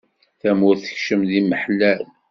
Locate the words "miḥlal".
1.43-2.03